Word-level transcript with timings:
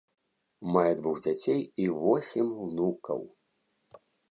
Мае 0.75 0.89
двух 0.99 1.19
дзяцей 1.25 1.61
і 1.85 1.85
восем 1.99 2.47
унукаў. 2.65 3.21